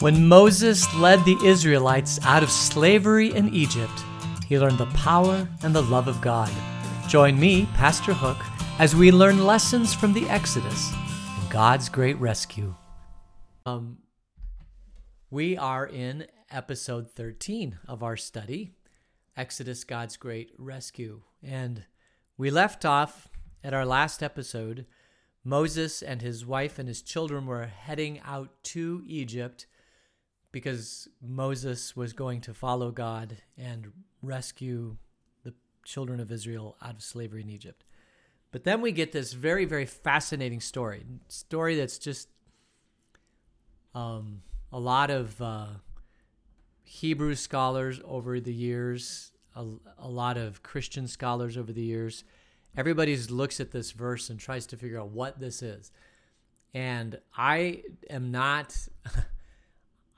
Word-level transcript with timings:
When 0.00 0.28
Moses 0.28 0.94
led 0.94 1.24
the 1.24 1.36
Israelites 1.44 2.20
out 2.22 2.44
of 2.44 2.52
slavery 2.52 3.34
in 3.34 3.52
Egypt, 3.52 4.04
he 4.46 4.56
learned 4.56 4.78
the 4.78 4.86
power 4.86 5.48
and 5.64 5.74
the 5.74 5.82
love 5.82 6.06
of 6.06 6.20
God. 6.20 6.52
Join 7.08 7.36
me, 7.36 7.66
Pastor 7.74 8.12
Hook, 8.12 8.36
as 8.78 8.94
we 8.94 9.10
learn 9.10 9.44
lessons 9.44 9.92
from 9.92 10.12
the 10.12 10.28
Exodus 10.28 10.92
and 11.40 11.50
God's 11.50 11.88
great 11.88 12.16
rescue. 12.20 12.76
Um, 13.66 13.98
we 15.30 15.56
are 15.56 15.84
in 15.84 16.28
episode 16.48 17.10
13 17.10 17.80
of 17.88 18.04
our 18.04 18.16
study, 18.16 18.70
Exodus 19.36 19.82
God's 19.82 20.16
Great 20.16 20.52
Rescue. 20.58 21.22
And 21.42 21.86
we 22.36 22.52
left 22.52 22.84
off 22.84 23.26
at 23.64 23.74
our 23.74 23.84
last 23.84 24.22
episode. 24.22 24.86
Moses 25.42 26.02
and 26.02 26.22
his 26.22 26.46
wife 26.46 26.78
and 26.78 26.86
his 26.86 27.02
children 27.02 27.46
were 27.46 27.66
heading 27.66 28.20
out 28.24 28.62
to 28.62 29.02
Egypt 29.04 29.66
because 30.58 31.06
Moses 31.22 31.94
was 31.94 32.12
going 32.12 32.40
to 32.40 32.52
follow 32.52 32.90
God 32.90 33.36
and 33.56 33.92
rescue 34.22 34.96
the 35.44 35.54
children 35.84 36.18
of 36.18 36.32
Israel 36.32 36.76
out 36.82 36.96
of 36.96 37.02
slavery 37.02 37.42
in 37.42 37.48
Egypt. 37.48 37.84
But 38.50 38.64
then 38.64 38.80
we 38.80 38.90
get 38.90 39.12
this 39.12 39.34
very, 39.34 39.66
very 39.66 39.86
fascinating 39.86 40.58
story. 40.58 41.04
Story 41.28 41.76
that's 41.76 41.96
just 41.96 42.28
um, 43.94 44.42
a 44.72 44.80
lot 44.80 45.12
of 45.12 45.40
uh, 45.40 45.66
Hebrew 46.82 47.36
scholars 47.36 48.00
over 48.04 48.40
the 48.40 48.52
years, 48.52 49.30
a, 49.54 49.64
a 49.96 50.08
lot 50.08 50.36
of 50.36 50.64
Christian 50.64 51.06
scholars 51.06 51.56
over 51.56 51.72
the 51.72 51.84
years. 51.84 52.24
Everybody 52.76 53.16
looks 53.16 53.60
at 53.60 53.70
this 53.70 53.92
verse 53.92 54.28
and 54.28 54.40
tries 54.40 54.66
to 54.66 54.76
figure 54.76 54.98
out 54.98 55.10
what 55.10 55.38
this 55.38 55.62
is. 55.62 55.92
And 56.74 57.20
I 57.36 57.84
am 58.10 58.32
not. 58.32 58.76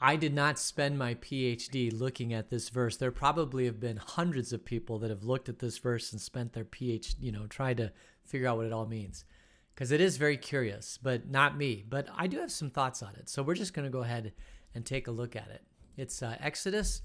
I 0.01 0.17
did 0.17 0.33
not 0.33 0.59
spend 0.59 0.99
my 0.99 1.15
PhD 1.17 1.93
looking 1.93 2.33
at 2.33 2.49
this 2.49 2.71
verse. 2.71 2.97
There 2.97 3.11
probably 3.11 3.67
have 3.67 3.79
been 3.79 3.98
hundreds 3.98 4.53
of 4.53 4.65
people 4.65 4.98
that 5.01 5.11
have 5.11 5.25
looked 5.25 5.51
at 5.51 5.59
this 5.59 5.77
verse 5.77 6.11
and 6.12 6.20
spent 6.20 6.55
their 6.55 6.65
PhD, 6.65 7.17
you 7.20 7.33
know, 7.33 7.47
trying 7.47 7.77
to 7.77 7.92
figure 8.25 8.48
out 8.48 8.57
what 8.57 8.67
it 8.67 8.73
all 8.73 8.87
means. 8.87 9.27
Because 9.75 9.92
it 9.92 10.01
is 10.01 10.17
very 10.17 10.39
curious, 10.39 10.98
but 11.03 11.29
not 11.29 11.57
me. 11.57 11.84
But 11.87 12.09
I 12.17 12.29
do 12.29 12.39
have 12.39 12.51
some 12.51 12.70
thoughts 12.70 13.03
on 13.03 13.15
it. 13.17 13.29
So 13.29 13.42
we're 13.42 13.55
just 13.55 13.75
going 13.75 13.84
to 13.84 13.91
go 13.91 14.03
ahead 14.03 14.33
and 14.75 14.87
take 14.87 15.07
a 15.07 15.12
look 15.12 15.37
at 15.37 15.48
it. 15.48 15.62
It's 15.98 16.23
uh, 16.23 16.37
Exodus 16.41 17.03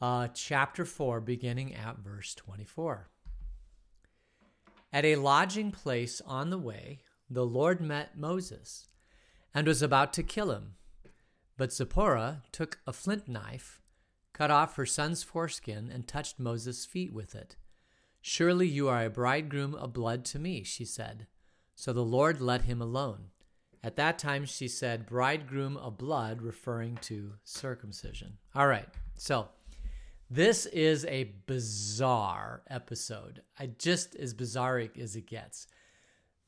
uh, 0.00 0.28
chapter 0.28 0.84
4, 0.84 1.20
beginning 1.20 1.74
at 1.74 1.98
verse 1.98 2.32
24. 2.36 3.08
At 4.92 5.04
a 5.04 5.16
lodging 5.16 5.72
place 5.72 6.22
on 6.24 6.50
the 6.50 6.58
way, 6.58 7.00
the 7.28 7.44
Lord 7.44 7.80
met 7.80 8.16
Moses 8.16 8.88
and 9.52 9.66
was 9.66 9.82
about 9.82 10.12
to 10.14 10.22
kill 10.22 10.52
him. 10.52 10.74
But 11.58 11.72
Zipporah 11.72 12.44
took 12.52 12.78
a 12.86 12.92
flint 12.92 13.28
knife, 13.28 13.82
cut 14.32 14.50
off 14.50 14.76
her 14.76 14.86
son's 14.86 15.24
foreskin, 15.24 15.90
and 15.92 16.06
touched 16.06 16.38
Moses' 16.38 16.86
feet 16.86 17.12
with 17.12 17.34
it. 17.34 17.56
Surely 18.22 18.68
you 18.68 18.88
are 18.88 19.04
a 19.04 19.10
bridegroom 19.10 19.74
of 19.74 19.92
blood 19.92 20.24
to 20.26 20.38
me, 20.38 20.62
she 20.62 20.84
said. 20.84 21.26
So 21.74 21.92
the 21.92 22.04
Lord 22.04 22.40
let 22.40 22.62
him 22.62 22.80
alone. 22.80 23.30
At 23.82 23.96
that 23.96 24.20
time 24.20 24.44
she 24.44 24.68
said, 24.68 25.06
bridegroom 25.06 25.76
of 25.76 25.98
blood, 25.98 26.42
referring 26.42 26.96
to 27.02 27.34
circumcision. 27.42 28.38
All 28.54 28.68
right, 28.68 28.88
so 29.16 29.48
this 30.30 30.66
is 30.66 31.04
a 31.06 31.34
bizarre 31.46 32.62
episode. 32.70 33.42
I 33.58 33.70
just 33.78 34.14
as 34.14 34.32
bizarre 34.32 34.84
as 35.00 35.16
it 35.16 35.26
gets. 35.26 35.66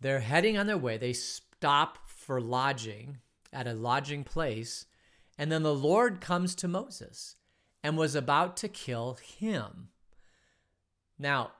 They're 0.00 0.20
heading 0.20 0.56
on 0.56 0.68
their 0.68 0.78
way. 0.78 0.98
They 0.98 1.14
stop 1.14 1.98
for 2.06 2.40
lodging 2.40 3.18
at 3.52 3.66
a 3.66 3.74
lodging 3.74 4.22
place 4.22 4.86
and 5.40 5.50
then 5.50 5.62
the 5.62 5.74
Lord 5.74 6.20
comes 6.20 6.54
to 6.56 6.68
Moses 6.68 7.36
and 7.82 7.96
was 7.96 8.14
about 8.14 8.58
to 8.58 8.68
kill 8.68 9.16
him. 9.38 9.88
Now, 11.18 11.52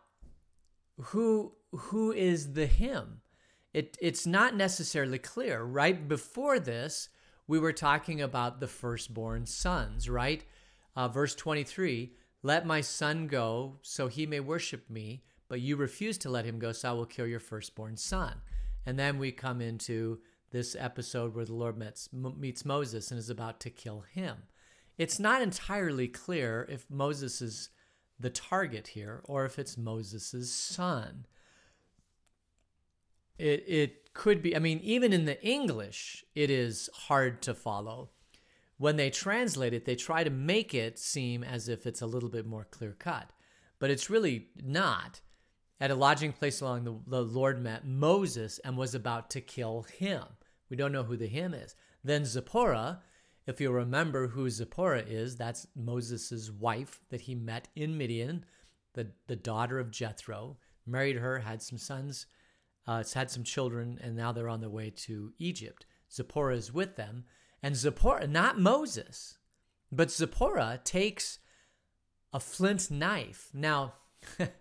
who 1.00 1.54
who 1.72 2.12
is 2.12 2.52
the 2.52 2.66
him? 2.66 3.22
It 3.72 3.96
it's 3.98 4.26
not 4.26 4.54
necessarily 4.54 5.19
clear. 5.19 5.62
Right 5.62 6.06
before 6.06 6.60
this, 6.60 7.08
we 7.46 7.58
were 7.58 7.72
talking 7.72 8.20
about 8.20 8.60
the 8.60 8.69
firstborn 8.69 9.46
sons, 9.46 10.10
right? 10.10 10.44
Uh, 10.94 11.08
verse 11.08 11.34
23 11.34 12.12
Let 12.42 12.66
my 12.66 12.82
son 12.82 13.28
go 13.28 13.78
so 13.80 14.08
he 14.08 14.26
may 14.26 14.40
worship 14.40 14.90
me, 14.90 15.22
but 15.48 15.62
you 15.62 15.76
refuse 15.76 16.19
to 16.19 16.28
let 16.28 16.44
him 16.44 16.58
go, 16.58 16.72
so 16.72 16.90
I 16.90 16.92
will 16.92 17.06
kill 17.06 17.26
your 17.26 17.40
firstborn 17.40 17.96
son. 17.96 18.42
And 18.84 18.98
then 18.98 19.19
we 19.19 19.32
come 19.32 19.62
into 19.62 20.19
this 20.50 20.77
episode 20.78 21.34
where 21.34 21.44
the 21.44 21.55
Lord 21.55 21.78
meets, 21.78 22.09
meets 22.12 22.65
Moses 22.65 23.11
and 23.11 23.19
is 23.19 23.31
about 23.31 23.61
to 23.61 23.71
kill 23.71 24.05
him. 24.12 24.37
It's 24.99 25.19
not 25.19 25.43
entirely 25.43 26.09
clear 26.09 26.66
if 26.69 26.91
Moses 26.91 27.41
is 27.41 27.71
the 28.19 28.31
target 28.31 28.88
here 28.88 29.22
or 29.25 29.44
if 29.44 29.59
it's 29.59 29.78
Moses' 29.78 30.53
son. 30.53 31.27
It, 33.38 33.65
it 33.66 34.12
could 34.12 34.43
be, 34.43 34.55
I 34.55 34.59
mean, 34.59 34.81
even 34.83 35.12
in 35.12 35.25
the 35.25 35.43
English, 35.43 36.25
it 36.34 36.50
is 36.50 36.91
hard 36.93 37.41
to 37.43 37.55
follow. 37.55 38.11
When 38.77 38.97
they 38.97 39.11
translate 39.11 39.72
it, 39.72 39.84
they 39.84 39.94
try 39.94 40.25
to 40.25 40.31
make 40.31 40.75
it 40.75 40.99
seem 40.99 41.43
as 41.43 41.69
if 41.69 41.87
it's 41.87 42.03
a 42.03 42.06
little 42.06 42.28
bit 42.28 42.47
more 42.47 42.67
clear 42.71 42.94
cut, 42.99 43.31
but 43.78 43.91
it's 43.91 44.11
really 44.11 44.49
not. 44.62 45.21
At 45.80 45.91
a 45.91 45.94
lodging 45.94 46.32
place 46.32 46.60
along 46.60 46.84
the, 46.84 46.94
the 47.06 47.22
Lord 47.22 47.62
met 47.62 47.86
Moses 47.86 48.58
and 48.58 48.76
was 48.76 48.94
about 48.94 49.30
to 49.30 49.41
kill 49.41 49.82
him. 49.82 50.24
We 50.68 50.76
don't 50.76 50.92
know 50.92 51.04
who 51.04 51.16
the 51.16 51.26
him 51.26 51.54
is. 51.54 51.74
Then 52.04 52.24
Zipporah, 52.24 53.00
if 53.46 53.60
you 53.60 53.70
remember 53.70 54.28
who 54.28 54.50
Zipporah 54.50 55.04
is, 55.06 55.36
that's 55.36 55.66
Moses' 55.74 56.50
wife 56.50 57.00
that 57.08 57.22
he 57.22 57.34
met 57.34 57.69
in 57.74 57.96
Midian, 57.96 58.44
the, 58.92 59.08
the 59.26 59.36
daughter 59.36 59.78
of 59.78 59.90
Jethro, 59.90 60.58
married 60.86 61.16
her, 61.16 61.38
had 61.38 61.62
some 61.62 61.78
sons, 61.78 62.26
uh, 62.86 63.02
had 63.14 63.30
some 63.30 63.44
children, 63.44 63.98
and 64.02 64.16
now 64.16 64.32
they're 64.32 64.48
on 64.48 64.60
their 64.60 64.70
way 64.70 64.90
to 64.90 65.32
Egypt. 65.38 65.86
Zipporah 66.12 66.56
is 66.56 66.72
with 66.72 66.96
them. 66.96 67.24
And 67.62 67.76
Zipporah, 67.76 68.26
not 68.26 68.58
Moses, 68.58 69.38
but 69.92 70.10
Zipporah 70.10 70.80
takes 70.84 71.38
a 72.32 72.40
flint 72.40 72.90
knife. 72.90 73.50
Now, 73.52 73.94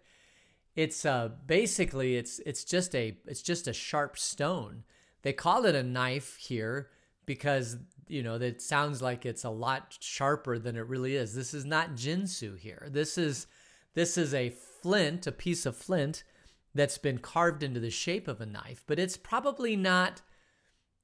it's 0.80 1.06
uh, 1.06 1.30
basically 1.46 2.16
it's 2.16 2.40
it's 2.46 2.64
just 2.64 2.96
a 2.96 3.18
it's 3.28 3.42
just 3.42 3.68
a 3.68 3.74
sharp 3.74 4.18
stone 4.18 4.84
they 5.22 5.34
call 5.34 5.66
it 5.66 5.76
a 5.76 5.84
knife 5.84 6.38
here 6.38 6.90
because 7.26 7.78
you 8.08 8.24
know 8.24 8.36
it 8.36 8.62
sounds 8.62 9.02
like 9.02 9.26
it's 9.26 9.44
a 9.44 9.50
lot 9.50 9.98
sharper 10.00 10.58
than 10.58 10.76
it 10.76 10.88
really 10.88 11.16
is. 11.16 11.36
This 11.36 11.54
is 11.54 11.66
not 11.66 11.94
Ginsu 11.94 12.58
here. 12.58 12.88
This 12.92 13.18
is 13.18 13.48
this 13.94 14.18
is 14.18 14.34
a 14.34 14.50
flint, 14.50 15.28
a 15.28 15.32
piece 15.32 15.66
of 15.66 15.76
flint 15.76 16.24
that's 16.74 16.98
been 16.98 17.18
carved 17.18 17.64
into 17.64 17.80
the 17.80 17.90
shape 17.90 18.28
of 18.28 18.40
a 18.42 18.46
knife, 18.46 18.84
but 18.88 19.00
it's 19.00 19.18
probably 19.18 19.76
not. 19.76 20.22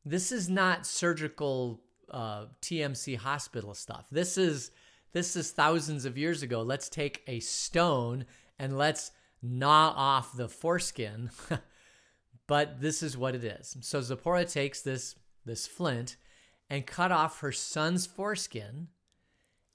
This 0.03 0.31
is 0.31 0.49
not 0.49 0.85
surgical 0.85 1.81
uh, 2.11 2.45
TMC 2.61 3.17
hospital 3.17 3.73
stuff. 3.73 4.05
This 4.11 4.37
is 4.37 4.71
this 5.13 5.35
is 5.35 5.51
thousands 5.51 6.05
of 6.05 6.17
years 6.17 6.41
ago. 6.41 6.61
Let's 6.61 6.89
take 6.89 7.23
a 7.27 7.39
stone 7.39 8.25
and 8.57 8.77
let's 8.77 9.11
gnaw 9.45 9.93
off 9.95 10.35
the 10.35 10.49
foreskin 10.49 11.29
But 12.47 12.79
this 12.79 13.01
is 13.01 13.17
what 13.17 13.35
it 13.35 13.43
is. 13.43 13.77
So 13.81 14.01
Zipporah 14.01 14.45
takes 14.45 14.81
this, 14.81 15.15
this 15.45 15.65
flint 15.65 16.17
and 16.69 16.85
cut 16.85 17.11
off 17.11 17.39
her 17.39 17.51
son's 17.51 18.05
foreskin 18.05 18.87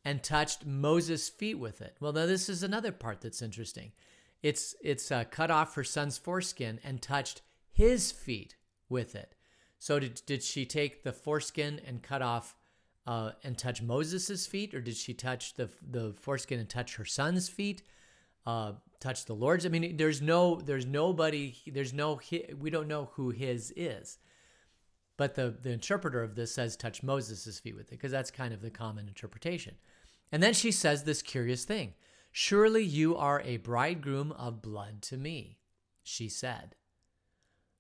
and 0.05 0.23
touched 0.23 0.67
Moses' 0.67 1.29
feet 1.29 1.59
with 1.59 1.81
it. 1.81 1.97
Well, 2.01 2.13
now 2.13 2.27
this 2.27 2.49
is 2.49 2.63
another 2.63 2.93
part 2.93 3.21
that's 3.21 3.43
interesting. 3.43 3.93
It's 4.43 4.75
it's 4.83 5.13
uh, 5.13 5.25
cut 5.31 5.51
off 5.51 5.75
her 5.75 5.85
son's 5.85 6.17
foreskin 6.17 6.81
and 6.83 7.03
touched 7.03 7.43
his 7.71 8.11
feet 8.11 8.57
with 8.89 9.15
it. 9.15 9.35
So 9.79 9.99
did 9.99 10.23
did 10.25 10.43
she 10.43 10.65
take 10.65 11.03
the 11.03 11.13
foreskin 11.13 11.81
and 11.87 12.03
cut 12.03 12.23
off 12.23 12.57
uh, 13.07 13.33
and 13.45 13.59
touch 13.59 13.83
Moses' 13.83 14.47
feet, 14.47 14.75
or 14.75 14.81
did 14.81 14.97
she 14.97 15.13
touch 15.13 15.55
the 15.55 15.69
the 15.87 16.15
foreskin 16.19 16.59
and 16.59 16.69
touch 16.69 16.97
her 16.97 17.05
son's 17.05 17.51
feet? 17.51 17.83
Uh, 18.47 18.73
touch 19.01 19.25
the 19.25 19.35
Lord's. 19.35 19.67
I 19.67 19.71
mean, 19.71 19.97
there's 19.97 20.23
no, 20.23 20.61
there's 20.61 20.87
nobody, 20.87 21.57
there's 21.67 21.93
no, 21.93 22.21
we 22.59 22.71
don't 22.71 22.89
know 22.89 23.11
who 23.15 23.31
his 23.31 23.73
is. 23.75 24.19
But 25.17 25.35
the, 25.35 25.55
the 25.61 25.73
interpreter 25.73 26.23
of 26.23 26.35
this 26.35 26.55
says 26.55 26.77
touch 26.77 27.03
Moses' 27.03 27.59
feet 27.59 27.77
with 27.77 27.89
it, 27.89 27.91
because 27.91 28.13
that's 28.13 28.31
kind 28.31 28.55
of 28.55 28.63
the 28.63 28.71
common 28.71 29.09
interpretation. 29.09 29.75
And 30.33 30.43
then 30.43 30.55
she 30.55 30.71
says 30.71 31.05
this 31.05 31.23
curious 31.23 31.65
thing 31.65 31.95
Surely 32.33 32.83
you 32.83 33.17
are 33.17 33.43
a 33.45 33.57
bridegroom 33.59 34.33
of 34.33 34.63
blood 34.63 35.03
to 35.03 35.17
me, 35.17 35.59
she 36.03 36.29
said. 36.29 36.77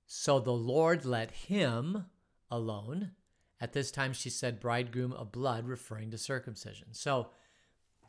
So 0.06 0.40
the 0.40 0.52
Lord 0.52 1.04
let 1.04 1.30
him 1.30 2.06
alone. 2.50 3.12
At 3.60 3.74
this 3.74 3.90
time, 3.90 4.12
she 4.12 4.30
said 4.30 4.58
bridegroom 4.58 5.12
of 5.12 5.32
blood, 5.32 5.66
referring 5.68 6.10
to 6.10 6.18
circumcision. 6.18 6.88
So 6.92 7.28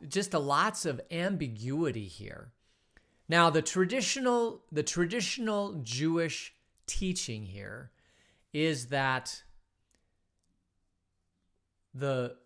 just 0.08 0.34
a 0.34 0.38
lots 0.38 0.84
of 0.84 1.00
ambiguity 1.10 2.06
here. 2.06 2.52
Now, 3.28 3.50
the 3.50 3.62
traditional 3.62 4.62
the 4.70 4.82
traditional 4.82 5.74
Jewish 5.82 6.54
teaching 6.86 7.46
here 7.46 7.90
is 8.52 8.86
that 8.86 9.42
the 11.94 12.36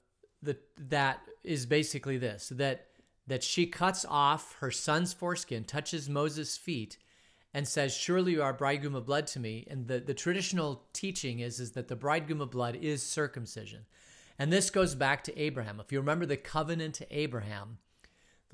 the 0.42 0.58
that 0.76 1.20
is 1.42 1.66
basically 1.66 2.18
this 2.18 2.52
that 2.54 2.86
that 3.26 3.42
she 3.42 3.66
cuts 3.66 4.04
off 4.08 4.56
her 4.60 4.70
son's 4.70 5.12
foreskin, 5.12 5.64
touches 5.64 6.08
Moses' 6.08 6.56
feet, 6.56 6.96
and 7.52 7.66
says, 7.66 7.94
Surely 7.94 8.32
you 8.32 8.42
are 8.42 8.52
bridegroom 8.52 8.94
of 8.94 9.06
blood 9.06 9.26
to 9.28 9.40
me. 9.40 9.66
And 9.70 9.88
the, 9.88 9.98
the 9.98 10.14
traditional 10.14 10.84
teaching 10.92 11.40
is, 11.40 11.58
is 11.58 11.72
that 11.72 11.88
the 11.88 11.96
bridegroom 11.96 12.40
of 12.40 12.50
blood 12.50 12.76
is 12.76 13.02
circumcision. 13.02 13.86
And 14.38 14.52
this 14.52 14.70
goes 14.70 14.94
back 14.94 15.24
to 15.24 15.38
Abraham. 15.40 15.80
If 15.80 15.90
you 15.90 15.98
remember 15.98 16.26
the 16.26 16.36
covenant 16.36 16.96
to 16.96 17.06
Abraham, 17.10 17.78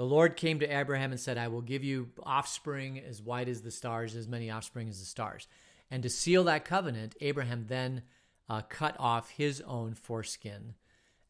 the 0.03 0.09
Lord 0.09 0.35
came 0.35 0.59
to 0.59 0.67
Abraham 0.67 1.13
and 1.13 1.21
said, 1.21 1.39
I 1.39 1.47
will 1.47 1.61
give 1.61 1.85
you 1.85 2.09
offspring 2.25 2.99
as 2.99 3.23
white 3.23 3.49
as 3.49 3.63
the 3.63 3.71
stars, 3.71 4.17
as 4.17 4.27
many 4.27 4.51
offspring 4.51 4.89
as 4.89 4.99
the 4.99 5.07
stars. 5.07 5.47
And 5.93 6.03
to 6.03 6.11
seal 6.11 6.43
that 6.43 6.65
covenant, 6.65 7.15
Abraham 7.21 7.67
then 7.69 8.03
uh, 8.49 8.63
cut 8.63 8.97
off 8.99 9.31
his 9.31 9.61
own 9.61 9.95
foreskin 9.95 10.75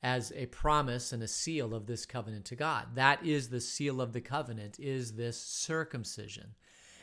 as 0.03 0.33
a 0.35 0.47
promise 0.47 1.13
and 1.13 1.23
a 1.23 1.29
seal 1.29 1.75
of 1.75 1.85
this 1.85 2.07
covenant 2.07 2.47
to 2.47 2.57
God. 2.57 2.95
That 2.95 3.23
is 3.23 3.51
the 3.51 3.61
seal 3.61 4.01
of 4.01 4.15
the 4.15 4.23
covenant, 4.23 4.81
is 4.81 5.17
this 5.17 5.37
circumcision. 5.39 6.55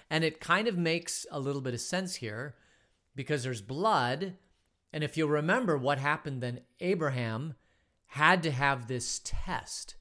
And 0.10 0.24
it 0.24 0.40
kind 0.40 0.68
of 0.68 0.76
makes 0.76 1.28
a 1.30 1.40
little 1.40 1.62
bit 1.62 1.76
of 1.76 1.82
sense 1.82 2.16
here 2.16 2.56
because 3.16 3.44
there's 3.44 3.62
blood. 3.62 4.34
And 4.92 5.04
if 5.04 5.18
you'll 5.18 5.30
remember 5.30 5.78
what 5.78 6.00
happened 6.00 6.42
then, 6.42 6.62
Abraham 6.80 7.54
had 8.08 8.42
to 8.42 8.50
have 8.50 8.88
this 8.88 9.22
test. 9.24 9.98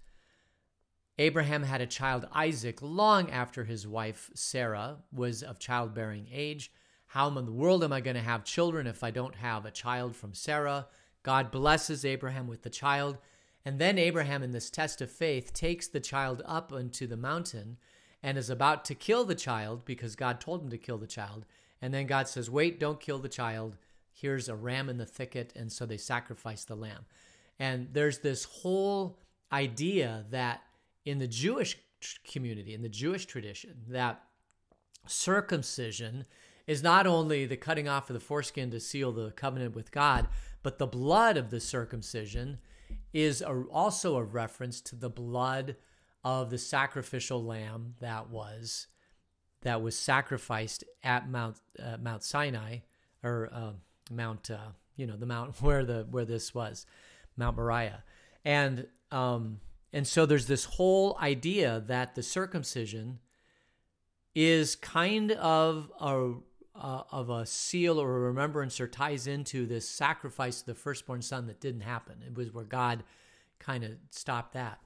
Abraham 1.19 1.65
had 1.65 1.81
a 1.81 1.87
child, 1.87 2.27
Isaac, 2.33 2.81
long 2.81 3.31
after 3.31 3.65
his 3.65 3.87
wife, 3.87 4.31
Sarah, 4.35 4.99
was 5.13 5.43
of 5.43 5.59
childbearing 5.59 6.29
age. 6.33 6.71
How 7.09 7.27
in 7.29 7.45
the 7.45 7.53
world 7.53 7.83
am 7.83 7.93
I 7.93 8.01
going 8.01 8.17
to 8.17 8.23
have 8.23 8.45
children 8.45 8.87
if 8.87 9.03
I 9.03 9.11
don't 9.11 9.35
have 9.35 9.65
a 9.65 9.73
child 9.73 10.15
from 10.15 10.33
Sarah? 10.33 10.87
God 11.25 11.51
blesses 11.51 12.05
Abraham 12.05 12.47
with 12.47 12.63
the 12.63 12.71
child. 12.71 13.19
And 13.65 13.81
then 13.81 13.99
Abraham, 13.99 14.45
in 14.45 14.53
this 14.53 14.71
test 14.71 15.01
of 15.01 15.11
faith, 15.11 15.53
takes 15.53 15.89
the 15.89 16.01
child 16.01 16.41
up 16.45 16.73
into 16.73 17.09
the 17.09 17.17
mountain 17.17 17.79
and 18.23 18.39
is 18.39 18.49
about 18.49 18.85
to 18.87 18.95
kill 18.95 19.25
the 19.25 19.35
child 19.35 19.85
because 19.85 20.15
God 20.15 20.41
told 20.41 20.63
him 20.63 20.71
to 20.71 20.79
kill 20.79 20.99
the 20.99 21.07
child. 21.07 21.47
And 21.83 21.93
then 21.93 22.07
God 22.07 22.29
says, 22.29 22.49
Wait, 22.49 22.79
don't 22.79 23.01
kill 23.01 23.19
the 23.19 23.29
child. 23.29 23.77
Here's 24.13 24.49
a 24.49 24.55
ram 24.55 24.89
in 24.89 24.99
the 24.99 25.07
thicket. 25.07 25.53
And 25.57 25.73
so 25.73 25.85
they 25.85 25.97
sacrifice 25.97 26.65
the 26.65 26.77
lamb. 26.77 27.07
And 27.59 27.89
there's 27.93 28.19
this 28.19 28.45
whole 28.45 29.19
idea 29.53 30.25
that 30.31 30.63
in 31.05 31.19
the 31.19 31.27
Jewish 31.27 31.79
community, 32.25 32.75
in 32.75 32.83
the 32.83 32.89
Jewish 32.89 33.27
tradition, 33.27 33.83
that 33.89 34.23
circumcision 35.07 36.25
is 36.67 36.83
not 36.83 37.07
only 37.07 37.47
the 37.47 37.57
cutting 37.57 37.89
off 37.89 38.11
of 38.11 38.15
the 38.15 38.21
foreskin 38.21 38.71
to 38.71 38.79
seal 38.79 39.11
the 39.11 39.31
covenant 39.33 39.75
with 39.75 39.91
God, 39.91 40.29
but 40.63 40.79
the 40.79 40.87
blood 40.87 41.37
of 41.37 41.51
the 41.51 41.61
circumcision 41.61 42.59
is 43.13 43.41
a, 43.41 43.63
also 43.71 44.17
a 44.17 44.23
reference 44.23 44.81
to 44.83 44.97
the 44.97 45.09
blood 45.09 45.77
of 46.25 46.51
the 46.51 46.59
sacrificial 46.59 47.43
lamb 47.43 47.95
that 48.01 48.29
was 48.29 48.89
that 49.63 49.83
was 49.83 49.99
sacrificed 49.99 50.85
at 51.03 51.29
Mount 51.29 51.57
uh, 51.83 51.97
Mount 52.01 52.23
Sinai 52.23 52.79
or 53.23 53.49
uh, 53.53 53.73
Mount 54.11 54.51
uh, 54.51 54.73
you 54.97 55.07
know 55.07 55.17
the 55.17 55.27
mount 55.27 55.57
where 55.63 55.85
the 55.85 56.07
where 56.11 56.25
this 56.25 56.55
was 56.55 56.85
Mount 57.37 57.57
Moriah. 57.57 58.03
And 58.45 58.87
um, 59.11 59.61
and 59.93 60.07
so 60.07 60.27
there's 60.27 60.47
this 60.47 60.65
whole 60.65 61.17
idea 61.21 61.83
that 61.87 62.15
the 62.15 62.23
circumcision 62.23 63.21
is 64.35 64.77
kind 64.77 65.33
of 65.33 65.91
a 66.01 66.35
uh, 66.79 67.03
of 67.11 67.29
a 67.29 67.45
seal 67.45 68.01
or 68.01 68.17
a 68.17 68.21
remembrance 68.21 68.81
or 68.81 68.87
ties 68.87 69.27
into 69.27 69.67
this 69.67 69.89
sacrifice 69.89 70.61
of 70.61 70.67
the 70.67 70.75
firstborn 70.75 71.21
son 71.21 71.49
that 71.49 71.61
didn't 71.61 71.81
happen. 71.81 72.23
It 72.25 72.37
was 72.37 72.55
where 72.55 72.65
God 72.65 73.03
kind 73.59 73.83
of 73.83 73.93
stopped 74.11 74.53
that. 74.53 74.79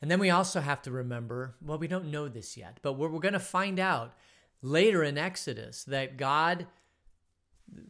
And 0.00 0.10
then 0.10 0.18
we 0.18 0.30
also 0.30 0.60
have 0.60 0.82
to 0.82 0.90
remember 0.90 1.54
well, 1.64 1.78
we 1.78 1.86
don't 1.86 2.10
know 2.10 2.28
this 2.28 2.56
yet, 2.56 2.78
but 2.82 2.94
we're, 2.94 3.08
we're 3.08 3.20
going 3.20 3.34
to 3.34 3.38
find 3.38 3.78
out 3.78 4.14
later 4.62 5.04
in 5.04 5.16
Exodus 5.16 5.84
that 5.84 6.16
God 6.16 6.66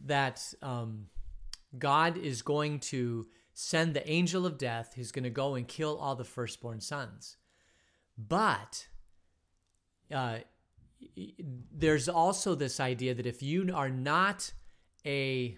that 0.05 0.53
um, 0.61 1.07
God 1.77 2.17
is 2.17 2.41
going 2.41 2.79
to 2.79 3.27
send 3.53 3.93
the 3.93 4.09
angel 4.09 4.45
of 4.45 4.57
death 4.57 4.93
who's 4.95 5.11
going 5.11 5.23
to 5.23 5.29
go 5.29 5.55
and 5.55 5.67
kill 5.67 5.97
all 5.97 6.15
the 6.15 6.23
firstborn 6.23 6.81
sons. 6.81 7.37
But 8.17 8.87
uh, 10.13 10.39
there's 11.71 12.09
also 12.09 12.55
this 12.55 12.79
idea 12.79 13.13
that 13.13 13.25
if 13.25 13.41
you 13.43 13.69
are 13.73 13.89
not 13.89 14.53
a 15.05 15.57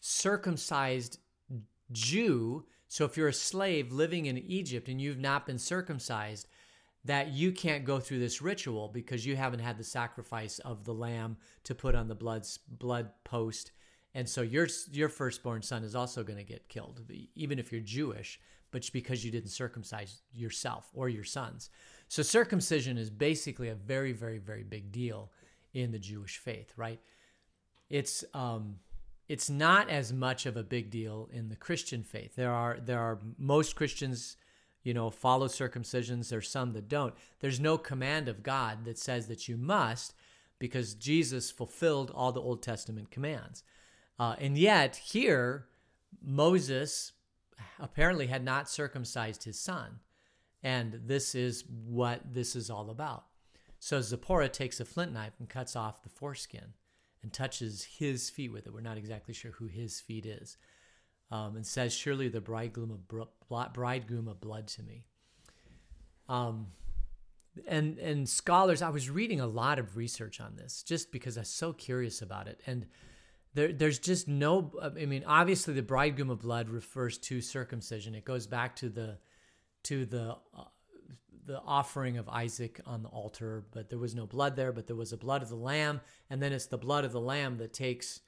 circumcised 0.00 1.18
Jew, 1.92 2.66
so 2.88 3.04
if 3.04 3.16
you're 3.16 3.28
a 3.28 3.32
slave 3.32 3.92
living 3.92 4.26
in 4.26 4.38
Egypt 4.38 4.88
and 4.88 5.00
you've 5.00 5.18
not 5.18 5.46
been 5.46 5.58
circumcised, 5.58 6.46
that 7.04 7.28
you 7.28 7.50
can't 7.50 7.84
go 7.84 7.98
through 7.98 8.18
this 8.18 8.42
ritual 8.42 8.88
because 8.88 9.24
you 9.24 9.34
haven't 9.36 9.60
had 9.60 9.78
the 9.78 9.84
sacrifice 9.84 10.58
of 10.60 10.84
the 10.84 10.92
lamb 10.92 11.36
to 11.64 11.74
put 11.74 11.94
on 11.94 12.08
the 12.08 12.14
blood 12.14 12.46
blood 12.68 13.10
post, 13.24 13.72
and 14.14 14.28
so 14.28 14.42
your 14.42 14.66
your 14.90 15.08
firstborn 15.08 15.62
son 15.62 15.84
is 15.84 15.94
also 15.94 16.22
going 16.22 16.38
to 16.38 16.44
get 16.44 16.68
killed, 16.68 17.00
even 17.34 17.58
if 17.58 17.70
you're 17.70 17.80
Jewish, 17.80 18.40
but 18.70 18.88
because 18.92 19.24
you 19.24 19.30
didn't 19.30 19.50
circumcise 19.50 20.22
yourself 20.32 20.90
or 20.94 21.08
your 21.08 21.24
sons. 21.24 21.70
So 22.08 22.22
circumcision 22.22 22.98
is 22.98 23.10
basically 23.10 23.68
a 23.68 23.74
very, 23.74 24.12
very, 24.12 24.38
very 24.38 24.64
big 24.64 24.90
deal 24.90 25.30
in 25.72 25.92
the 25.92 25.98
Jewish 25.98 26.38
faith, 26.38 26.72
right? 26.76 27.00
It's 27.88 28.24
um, 28.34 28.76
it's 29.28 29.48
not 29.48 29.88
as 29.88 30.12
much 30.12 30.46
of 30.46 30.56
a 30.56 30.64
big 30.64 30.90
deal 30.90 31.28
in 31.32 31.48
the 31.48 31.56
Christian 31.56 32.02
faith. 32.02 32.34
There 32.34 32.52
are 32.52 32.78
there 32.80 32.98
are 32.98 33.20
most 33.38 33.76
Christians, 33.76 34.36
you 34.82 34.92
know, 34.92 35.10
follow 35.10 35.46
circumcisions. 35.46 36.28
There's 36.28 36.50
some 36.50 36.72
that 36.72 36.88
don't. 36.88 37.14
There's 37.38 37.60
no 37.60 37.78
command 37.78 38.28
of 38.28 38.42
God 38.42 38.84
that 38.84 38.98
says 38.98 39.28
that 39.28 39.48
you 39.48 39.56
must, 39.56 40.14
because 40.58 40.94
Jesus 40.94 41.50
fulfilled 41.50 42.10
all 42.12 42.32
the 42.32 42.40
Old 42.40 42.60
Testament 42.60 43.12
commands. 43.12 43.62
Uh, 44.20 44.36
and 44.38 44.58
yet 44.58 44.96
here, 44.96 45.64
Moses 46.22 47.12
apparently 47.80 48.26
had 48.26 48.44
not 48.44 48.68
circumcised 48.68 49.44
his 49.44 49.58
son. 49.58 50.00
And 50.62 51.00
this 51.06 51.34
is 51.34 51.64
what 51.86 52.34
this 52.34 52.54
is 52.54 52.68
all 52.68 52.90
about. 52.90 53.24
So 53.78 54.02
Zipporah 54.02 54.50
takes 54.50 54.78
a 54.78 54.84
flint 54.84 55.14
knife 55.14 55.32
and 55.38 55.48
cuts 55.48 55.74
off 55.74 56.02
the 56.02 56.10
foreskin 56.10 56.74
and 57.22 57.32
touches 57.32 57.82
his 57.98 58.28
feet 58.28 58.52
with 58.52 58.66
it. 58.66 58.74
We're 58.74 58.82
not 58.82 58.98
exactly 58.98 59.32
sure 59.32 59.52
who 59.52 59.68
his 59.68 60.00
feet 60.00 60.26
is. 60.26 60.58
Um, 61.30 61.56
and 61.56 61.66
says, 61.66 61.94
Surely 61.94 62.28
the 62.28 62.42
bridegroom 62.42 62.90
of, 62.90 63.72
bridegroom 63.72 64.28
of 64.28 64.38
blood 64.38 64.66
to 64.68 64.82
me. 64.82 65.06
Um, 66.28 66.66
and 67.66 67.98
and 67.98 68.28
scholars, 68.28 68.82
I 68.82 68.90
was 68.90 69.08
reading 69.08 69.40
a 69.40 69.46
lot 69.46 69.78
of 69.78 69.96
research 69.96 70.40
on 70.40 70.56
this 70.56 70.82
just 70.82 71.10
because 71.10 71.38
I 71.38 71.40
was 71.40 71.48
so 71.48 71.72
curious 71.72 72.20
about 72.20 72.48
it. 72.48 72.60
And 72.66 72.86
there, 73.54 73.72
there's 73.72 73.98
just 73.98 74.28
no. 74.28 74.72
I 74.80 75.06
mean, 75.06 75.24
obviously, 75.26 75.74
the 75.74 75.82
bridegroom 75.82 76.30
of 76.30 76.40
blood 76.40 76.68
refers 76.68 77.18
to 77.18 77.40
circumcision. 77.40 78.14
It 78.14 78.24
goes 78.24 78.46
back 78.46 78.76
to 78.76 78.88
the 78.88 79.18
to 79.84 80.06
the 80.06 80.36
uh, 80.56 80.64
the 81.46 81.60
offering 81.60 82.16
of 82.16 82.28
Isaac 82.28 82.80
on 82.86 83.02
the 83.02 83.08
altar, 83.08 83.64
but 83.72 83.88
there 83.88 83.98
was 83.98 84.14
no 84.14 84.26
blood 84.26 84.54
there, 84.54 84.72
but 84.72 84.86
there 84.86 84.96
was 84.96 85.10
the 85.10 85.16
blood 85.16 85.42
of 85.42 85.48
the 85.48 85.56
lamb, 85.56 86.00
and 86.28 86.40
then 86.40 86.52
it's 86.52 86.66
the 86.66 86.78
blood 86.78 87.04
of 87.04 87.12
the 87.12 87.20
lamb 87.20 87.56
that 87.58 87.72
takes 87.72 88.20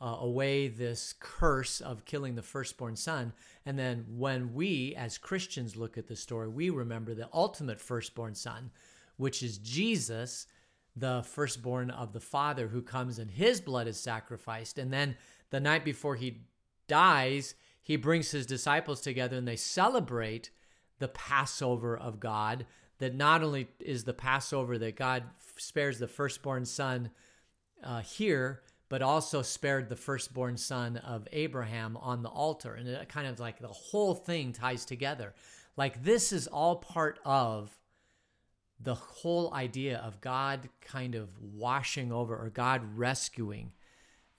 uh, 0.00 0.16
away 0.20 0.68
this 0.68 1.14
curse 1.18 1.80
of 1.80 2.04
killing 2.04 2.34
the 2.34 2.42
firstborn 2.42 2.96
son. 2.96 3.32
And 3.64 3.78
then 3.78 4.04
when 4.08 4.52
we 4.52 4.94
as 4.96 5.18
Christians 5.18 5.76
look 5.76 5.96
at 5.96 6.08
the 6.08 6.16
story, 6.16 6.48
we 6.48 6.70
remember 6.70 7.14
the 7.14 7.28
ultimate 7.32 7.80
firstborn 7.80 8.34
son, 8.34 8.70
which 9.16 9.42
is 9.42 9.58
Jesus, 9.58 10.46
the 10.94 11.22
firstborn 11.22 11.90
of 11.90 12.12
the 12.12 12.20
Father, 12.20 12.68
who 12.68 12.82
comes 12.82 13.18
and 13.18 13.30
his 13.30 13.60
blood 13.60 13.86
is 13.86 13.98
sacrificed. 13.98 14.78
And 14.78 14.92
then 14.92 15.16
the 15.50 15.60
night 15.60 15.84
before 15.84 16.16
he 16.16 16.42
dies, 16.86 17.54
he 17.80 17.96
brings 17.96 18.30
his 18.30 18.46
disciples 18.46 19.00
together 19.00 19.36
and 19.36 19.48
they 19.48 19.56
celebrate 19.56 20.50
the 20.98 21.08
Passover 21.08 21.96
of 21.96 22.20
God. 22.20 22.66
That 22.98 23.14
not 23.14 23.42
only 23.42 23.68
is 23.80 24.04
the 24.04 24.12
Passover 24.14 24.78
that 24.78 24.94
God 24.94 25.24
spares 25.56 25.98
the 25.98 26.06
firstborn 26.06 26.64
son 26.64 27.10
uh, 27.82 28.00
here, 28.00 28.62
but 28.88 29.02
also 29.02 29.42
spared 29.42 29.88
the 29.88 29.96
firstborn 29.96 30.56
son 30.56 30.98
of 30.98 31.26
Abraham 31.32 31.96
on 31.96 32.22
the 32.22 32.28
altar. 32.28 32.74
And 32.74 32.86
it 32.86 33.08
kind 33.08 33.26
of 33.26 33.40
like 33.40 33.58
the 33.58 33.68
whole 33.68 34.14
thing 34.14 34.52
ties 34.52 34.84
together. 34.84 35.34
Like 35.76 36.04
this 36.04 36.32
is 36.32 36.46
all 36.46 36.76
part 36.76 37.18
of 37.24 37.76
the 38.82 38.94
whole 38.94 39.52
idea 39.54 39.98
of 39.98 40.20
God 40.20 40.68
kind 40.80 41.14
of 41.14 41.28
washing 41.40 42.12
over 42.12 42.36
or 42.36 42.50
God 42.50 42.82
rescuing. 42.96 43.72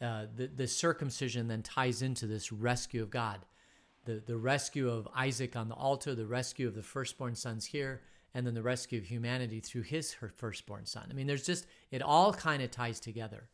Uh, 0.02 0.26
the, 0.36 0.48
the 0.48 0.68
circumcision 0.68 1.48
then 1.48 1.62
ties 1.62 2.02
into 2.02 2.28
this 2.28 2.52
rescue 2.52 3.02
of 3.02 3.10
God 3.10 3.40
the, 4.06 4.22
the 4.26 4.38
rescue 4.38 4.90
of 4.90 5.08
Isaac 5.16 5.56
on 5.56 5.70
the 5.70 5.76
altar, 5.76 6.16
the 6.16 6.26
rescue 6.26 6.68
of 6.68 6.76
the 6.76 6.84
firstborn 6.84 7.36
sons 7.36 7.66
here, 7.66 8.02
and 8.34 8.46
then 8.46 8.54
the 8.54 8.64
rescue 8.64 9.00
of 9.00 9.06
humanity 9.06 9.60
through 9.60 9.84
his 9.84 10.14
firstborn 10.36 10.86
son. 10.86 11.08
I 11.10 11.14
mean, 11.14 11.28
there's 11.28 11.46
just, 11.46 11.68
it 11.92 12.02
all 12.02 12.34
kind 12.34 12.62
of 12.62 12.72
ties 12.72 13.00
together 13.00 13.50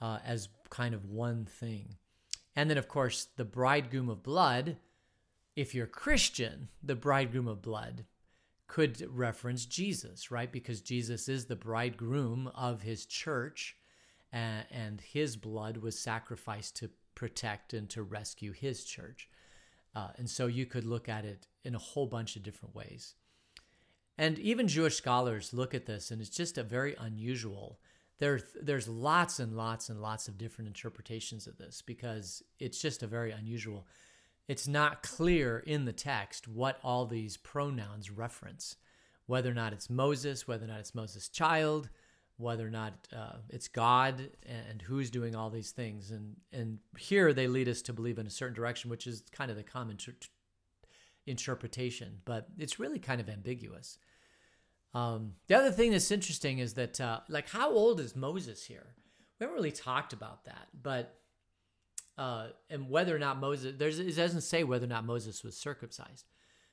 uh, 0.00 0.18
as 0.24 0.48
kind 0.70 0.94
of 0.94 1.04
one 1.04 1.44
thing. 1.44 1.94
And 2.56 2.68
then, 2.68 2.78
of 2.78 2.88
course, 2.88 3.28
the 3.36 3.44
bridegroom 3.44 4.08
of 4.08 4.22
blood 4.22 4.76
if 5.54 5.74
you're 5.74 5.88
Christian, 5.88 6.68
the 6.84 6.94
bridegroom 6.94 7.48
of 7.48 7.60
blood 7.60 8.04
could 8.68 9.04
reference 9.10 9.66
Jesus, 9.66 10.30
right? 10.30 10.52
Because 10.52 10.80
Jesus 10.82 11.28
is 11.28 11.46
the 11.46 11.56
bridegroom 11.56 12.50
of 12.54 12.82
his 12.82 13.06
church, 13.06 13.76
and, 14.30 14.64
and 14.70 15.00
his 15.00 15.36
blood 15.36 15.78
was 15.78 15.98
sacrificed 15.98 16.76
to 16.76 16.90
protect 17.14 17.72
and 17.72 17.88
to 17.90 18.02
rescue 18.02 18.52
his 18.52 18.84
church. 18.84 19.28
Uh, 19.96 20.08
and 20.16 20.28
so 20.28 20.46
you 20.46 20.66
could 20.66 20.84
look 20.84 21.08
at 21.08 21.24
it 21.24 21.48
in 21.64 21.74
a 21.74 21.78
whole 21.78 22.06
bunch 22.06 22.36
of 22.36 22.42
different 22.42 22.74
ways. 22.74 23.14
And 24.18 24.38
even 24.38 24.68
Jewish 24.68 24.96
scholars 24.96 25.54
look 25.54 25.74
at 25.74 25.86
this, 25.86 26.10
and 26.10 26.20
it's 26.20 26.30
just 26.30 26.58
a 26.58 26.62
very 26.62 26.94
unusual. 26.98 27.80
There, 28.18 28.40
there's 28.60 28.86
lots 28.86 29.38
and 29.38 29.56
lots 29.56 29.88
and 29.88 30.02
lots 30.02 30.28
of 30.28 30.36
different 30.36 30.68
interpretations 30.68 31.46
of 31.46 31.56
this 31.56 31.82
because 31.82 32.42
it's 32.58 32.80
just 32.80 33.02
a 33.02 33.06
very 33.06 33.30
unusual. 33.30 33.86
It's 34.48 34.66
not 34.66 35.02
clear 35.02 35.58
in 35.58 35.84
the 35.84 35.92
text 35.92 36.48
what 36.48 36.80
all 36.82 37.06
these 37.06 37.36
pronouns 37.36 38.10
reference, 38.10 38.76
whether 39.26 39.50
or 39.50 39.54
not 39.54 39.74
it's 39.74 39.90
Moses, 39.90 40.48
whether 40.48 40.64
or 40.64 40.68
not 40.68 40.80
it's 40.80 40.94
Moses' 40.94 41.28
child, 41.28 41.90
whether 42.38 42.66
or 42.66 42.70
not 42.70 42.94
uh, 43.14 43.36
it's 43.50 43.68
God, 43.68 44.30
and 44.46 44.80
who's 44.80 45.10
doing 45.10 45.36
all 45.36 45.50
these 45.50 45.72
things. 45.72 46.10
And 46.10 46.36
and 46.52 46.78
here 46.98 47.32
they 47.34 47.46
lead 47.46 47.68
us 47.68 47.82
to 47.82 47.92
believe 47.92 48.18
in 48.18 48.26
a 48.26 48.30
certain 48.30 48.54
direction, 48.54 48.90
which 48.90 49.06
is 49.06 49.22
kind 49.32 49.50
of 49.50 49.56
the 49.56 49.62
common 49.62 49.98
tr- 49.98 50.10
interpretation, 51.26 52.20
but 52.24 52.46
it's 52.58 52.80
really 52.80 52.98
kind 52.98 53.20
of 53.20 53.28
ambiguous. 53.28 53.98
Um, 54.94 55.34
the 55.46 55.54
other 55.56 55.70
thing 55.70 55.90
that's 55.90 56.10
interesting 56.10 56.58
is 56.58 56.74
that, 56.74 57.00
uh, 57.00 57.20
like, 57.28 57.48
how 57.50 57.70
old 57.70 58.00
is 58.00 58.16
Moses 58.16 58.64
here? 58.64 58.94
We 59.38 59.44
haven't 59.44 59.56
really 59.56 59.70
talked 59.70 60.14
about 60.14 60.46
that, 60.46 60.68
but 60.82 61.17
uh, 62.18 62.48
and 62.68 62.90
whether 62.90 63.14
or 63.14 63.18
not 63.18 63.38
Moses, 63.38 63.74
there's 63.78 63.98
it 63.98 64.16
doesn't 64.16 64.42
say 64.42 64.64
whether 64.64 64.84
or 64.84 64.88
not 64.88 65.04
Moses 65.04 65.42
was 65.42 65.56
circumcised, 65.56 66.26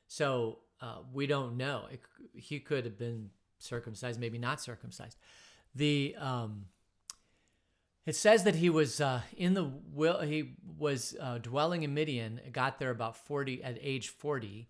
so 0.07 0.59
uh, 0.81 0.97
we 1.13 1.27
don't 1.27 1.55
know. 1.55 1.83
It, 1.91 2.01
he 2.33 2.59
could 2.59 2.85
have 2.85 2.97
been 2.97 3.29
circumcised, 3.59 4.19
maybe 4.19 4.37
not 4.37 4.59
circumcised. 4.59 5.17
The 5.73 6.15
um, 6.19 6.65
it 8.05 8.15
says 8.15 8.43
that 8.43 8.55
he 8.55 8.69
was 8.69 8.99
uh, 8.99 9.21
in 9.37 9.53
the 9.53 9.71
will. 9.93 10.19
He 10.21 10.55
was 10.77 11.15
uh, 11.21 11.37
dwelling 11.37 11.83
in 11.83 11.93
Midian. 11.93 12.41
Got 12.51 12.79
there 12.79 12.91
about 12.91 13.15
forty 13.15 13.63
at 13.63 13.77
age 13.81 14.09
forty, 14.09 14.67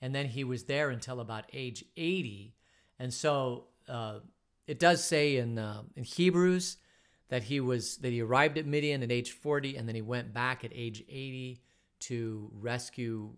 and 0.00 0.14
then 0.14 0.26
he 0.26 0.44
was 0.44 0.64
there 0.64 0.90
until 0.90 1.18
about 1.18 1.44
age 1.52 1.84
eighty 1.96 2.54
and 2.98 3.12
so 3.14 3.64
uh, 3.88 4.18
it 4.66 4.78
does 4.78 5.02
say 5.02 5.36
in 5.36 5.58
uh, 5.58 5.82
in 5.96 6.04
Hebrews 6.04 6.76
that 7.28 7.44
he 7.44 7.60
was 7.60 7.98
that 7.98 8.10
he 8.10 8.20
arrived 8.20 8.58
at 8.58 8.66
Midian 8.66 9.02
at 9.02 9.12
age 9.12 9.32
40 9.32 9.76
and 9.76 9.86
then 9.86 9.94
he 9.94 10.02
went 10.02 10.32
back 10.32 10.64
at 10.64 10.70
age 10.74 11.04
80 11.08 11.60
to 12.00 12.50
rescue 12.60 13.30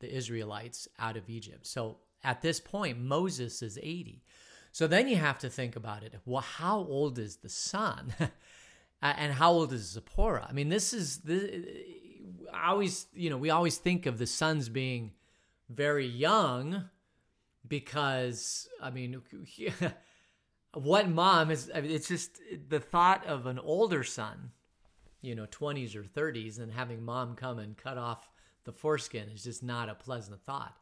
the 0.00 0.14
Israelites 0.14 0.88
out 0.98 1.16
of 1.16 1.28
Egypt. 1.28 1.66
So 1.66 1.98
at 2.24 2.42
this 2.42 2.60
point 2.60 2.98
Moses 2.98 3.62
is 3.62 3.78
80. 3.82 4.22
So 4.72 4.86
then 4.86 5.08
you 5.08 5.16
have 5.16 5.38
to 5.40 5.50
think 5.50 5.76
about 5.76 6.02
it. 6.02 6.14
Well, 6.24 6.42
how 6.42 6.78
old 6.78 7.18
is 7.18 7.36
the 7.36 7.48
son? 7.48 8.14
and 9.02 9.32
how 9.32 9.52
old 9.52 9.72
is 9.72 9.92
Zipporah? 9.92 10.46
I 10.48 10.52
mean, 10.52 10.68
this 10.68 10.92
is 10.92 11.18
this, 11.18 11.50
I 12.52 12.70
always, 12.70 13.06
you 13.14 13.30
know, 13.30 13.36
we 13.36 13.50
always 13.50 13.78
think 13.78 14.06
of 14.06 14.18
the 14.18 14.26
sons 14.26 14.68
being 14.68 15.12
very 15.68 16.06
young 16.06 16.84
because 17.66 18.68
I 18.82 18.90
mean, 18.90 19.20
what 20.74 21.08
mom 21.08 21.50
is? 21.50 21.70
It's 21.74 22.08
just 22.08 22.38
the 22.68 22.80
thought 22.80 23.26
of 23.26 23.46
an 23.46 23.58
older 23.58 24.04
son, 24.04 24.52
you 25.20 25.34
know, 25.34 25.46
twenties 25.50 25.96
or 25.96 26.04
thirties, 26.04 26.58
and 26.58 26.72
having 26.72 27.02
mom 27.02 27.34
come 27.34 27.58
and 27.58 27.76
cut 27.76 27.98
off 27.98 28.28
the 28.64 28.72
foreskin 28.72 29.28
is 29.28 29.44
just 29.44 29.62
not 29.62 29.88
a 29.88 29.94
pleasant 29.94 30.40
thought. 30.42 30.76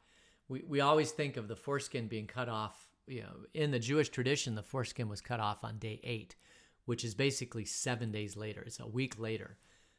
We 0.49 0.63
we 0.67 0.81
always 0.81 1.11
think 1.11 1.37
of 1.37 1.49
the 1.49 1.57
foreskin 1.57 2.09
being 2.09 2.27
cut 2.27 2.49
off. 2.49 2.87
You 3.07 3.23
know, 3.23 3.37
in 3.55 3.71
the 3.71 3.79
Jewish 3.79 4.11
tradition, 4.11 4.55
the 4.55 4.63
foreskin 4.63 5.09
was 5.09 5.23
cut 5.23 5.41
off 5.41 5.65
on 5.65 5.79
day 5.79 6.01
eight, 6.05 6.37
which 6.85 7.05
is 7.05 7.15
basically 7.15 7.65
seven 7.65 8.13
days 8.13 8.37
later. 8.37 8.63
It's 8.63 8.81
a 8.81 8.87
week 8.87 9.19
later. 9.19 9.57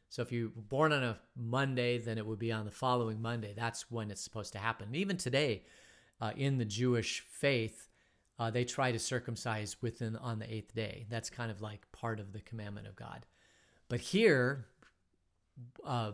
So 0.08 0.22
if 0.22 0.32
you 0.32 0.52
were 0.54 0.62
born 0.62 0.92
on 0.92 1.02
a 1.04 1.18
Monday, 1.36 1.98
then 1.98 2.18
it 2.18 2.26
would 2.26 2.38
be 2.38 2.52
on 2.52 2.64
the 2.64 2.70
following 2.70 3.22
Monday. 3.22 3.54
That's 3.56 3.90
when 3.90 4.10
it's 4.10 4.22
supposed 4.22 4.52
to 4.52 4.58
happen. 4.58 4.94
Even 4.94 5.16
today, 5.16 5.64
uh, 6.20 6.32
in 6.36 6.58
the 6.58 6.64
Jewish 6.64 7.20
faith, 7.20 7.89
uh, 8.40 8.50
they 8.50 8.64
try 8.64 8.90
to 8.90 8.98
circumcise 8.98 9.76
within 9.82 10.16
on 10.16 10.38
the 10.38 10.52
eighth 10.52 10.74
day. 10.74 11.04
That's 11.10 11.28
kind 11.28 11.50
of 11.50 11.60
like 11.60 11.92
part 11.92 12.18
of 12.18 12.32
the 12.32 12.40
commandment 12.40 12.86
of 12.86 12.96
God. 12.96 13.26
But 13.90 14.00
here, 14.00 14.64
uh, 15.84 16.12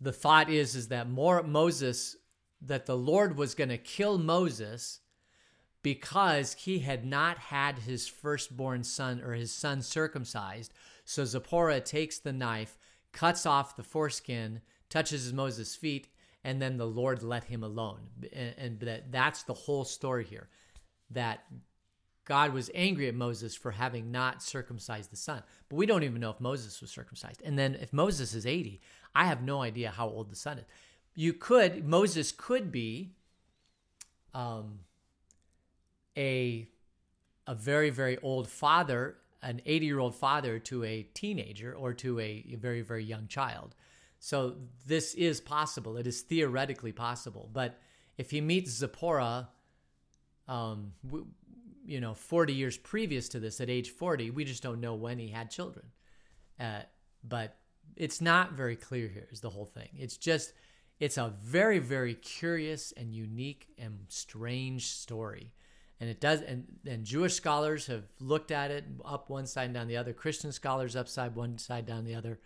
the 0.00 0.12
thought 0.12 0.48
is 0.48 0.76
is 0.76 0.86
that 0.88 1.10
more 1.10 1.42
Moses 1.42 2.16
that 2.62 2.86
the 2.86 2.96
Lord 2.96 3.36
was 3.36 3.56
going 3.56 3.70
to 3.70 3.78
kill 3.78 4.18
Moses 4.18 5.00
because 5.82 6.52
he 6.52 6.78
had 6.78 7.04
not 7.04 7.38
had 7.38 7.80
his 7.80 8.06
firstborn 8.06 8.84
son 8.84 9.20
or 9.20 9.32
his 9.32 9.50
son 9.50 9.82
circumcised. 9.82 10.72
So 11.04 11.24
Zipporah 11.24 11.80
takes 11.80 12.20
the 12.20 12.32
knife, 12.32 12.78
cuts 13.10 13.46
off 13.46 13.74
the 13.74 13.82
foreskin, 13.82 14.60
touches 14.88 15.32
Moses' 15.32 15.74
feet, 15.74 16.06
and 16.44 16.62
then 16.62 16.76
the 16.76 16.86
Lord 16.86 17.24
let 17.24 17.44
him 17.44 17.64
alone. 17.64 18.10
And, 18.32 18.54
and 18.56 18.80
that 18.80 19.10
that's 19.10 19.42
the 19.42 19.54
whole 19.54 19.84
story 19.84 20.24
here. 20.24 20.48
That 21.10 21.44
God 22.24 22.52
was 22.52 22.70
angry 22.74 23.08
at 23.08 23.14
Moses 23.14 23.56
for 23.56 23.72
having 23.72 24.12
not 24.12 24.40
circumcised 24.42 25.10
the 25.10 25.16
son. 25.16 25.42
But 25.68 25.76
we 25.76 25.84
don't 25.84 26.04
even 26.04 26.20
know 26.20 26.30
if 26.30 26.40
Moses 26.40 26.80
was 26.80 26.90
circumcised. 26.90 27.42
And 27.44 27.58
then 27.58 27.74
if 27.74 27.92
Moses 27.92 28.34
is 28.34 28.46
80, 28.46 28.80
I 29.14 29.24
have 29.24 29.42
no 29.42 29.62
idea 29.62 29.90
how 29.90 30.08
old 30.08 30.30
the 30.30 30.36
son 30.36 30.58
is. 30.58 30.64
You 31.16 31.32
could, 31.32 31.84
Moses 31.84 32.30
could 32.30 32.70
be 32.70 33.14
um, 34.32 34.80
a, 36.16 36.68
a 37.46 37.54
very, 37.56 37.90
very 37.90 38.16
old 38.18 38.48
father, 38.48 39.16
an 39.42 39.60
80 39.66 39.86
year 39.86 39.98
old 39.98 40.14
father 40.14 40.58
to 40.60 40.84
a 40.84 41.02
teenager 41.14 41.74
or 41.74 41.92
to 41.94 42.20
a, 42.20 42.46
a 42.52 42.56
very, 42.56 42.82
very 42.82 43.02
young 43.02 43.26
child. 43.26 43.74
So 44.20 44.54
this 44.86 45.14
is 45.14 45.40
possible. 45.40 45.96
It 45.96 46.06
is 46.06 46.20
theoretically 46.20 46.92
possible. 46.92 47.48
But 47.52 47.80
if 48.18 48.30
he 48.30 48.40
meets 48.40 48.70
Zipporah, 48.70 49.48
um, 50.48 50.92
you 51.84 52.00
know, 52.00 52.14
40 52.14 52.52
years 52.52 52.76
previous 52.76 53.28
to 53.30 53.40
this, 53.40 53.60
at 53.60 53.70
age 53.70 53.90
40, 53.90 54.30
we 54.30 54.44
just 54.44 54.62
don't 54.62 54.80
know 54.80 54.94
when 54.94 55.18
he 55.18 55.28
had 55.28 55.50
children. 55.50 55.86
Uh, 56.58 56.80
but 57.24 57.56
it's 57.96 58.20
not 58.20 58.52
very 58.52 58.76
clear 58.76 59.08
here, 59.08 59.28
is 59.30 59.40
the 59.40 59.50
whole 59.50 59.66
thing. 59.66 59.88
It's 59.96 60.16
just, 60.16 60.52
it's 60.98 61.18
a 61.18 61.34
very, 61.42 61.78
very 61.78 62.14
curious 62.14 62.92
and 62.96 63.12
unique 63.12 63.68
and 63.78 64.00
strange 64.08 64.86
story. 64.86 65.52
And 66.00 66.08
it 66.08 66.20
does, 66.20 66.40
and, 66.40 66.64
and 66.86 67.04
Jewish 67.04 67.34
scholars 67.34 67.86
have 67.86 68.04
looked 68.20 68.50
at 68.50 68.70
it 68.70 68.84
up 69.04 69.28
one 69.28 69.46
side 69.46 69.66
and 69.66 69.74
down 69.74 69.86
the 69.86 69.98
other, 69.98 70.12
Christian 70.12 70.52
scholars 70.52 70.96
upside 70.96 71.34
one 71.34 71.58
side 71.58 71.86
down 71.86 72.04
the 72.04 72.14
other. 72.14 72.40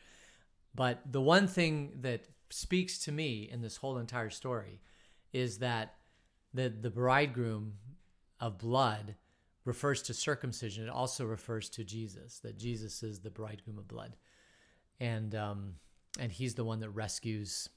But 0.75 1.01
the 1.11 1.21
one 1.21 1.47
thing 1.47 1.93
that 2.01 2.27
speaks 2.51 2.99
to 3.01 3.13
me 3.13 3.49
in 3.51 3.63
this 3.63 3.77
whole 3.77 3.99
entire 3.99 4.31
story 4.31 4.81
is 5.33 5.59
that 5.59 5.95
the, 6.55 6.69
the 6.69 6.91
bridegroom 6.91 7.75
of 8.41 8.59
blood 8.59 9.17
refers 9.65 10.03
to 10.03 10.15
circumcision. 10.15 10.85
It 10.85 10.91
also 10.91 11.25
refers 11.25 11.69
to 11.71 11.85
Jesus, 11.85 12.39
that 12.41 12.59
Jesus 12.59 13.03
is 13.03 13.21
the 13.21 13.31
bridegroom 13.31 13.79
of 13.79 13.89
blood. 13.89 14.17
And, 15.01 15.35
um, 15.35 15.75
and 16.19 16.31
he's 16.31 16.55
the 16.55 16.65
one 16.65 16.81
that 16.81 16.91
rescues. 16.91 17.69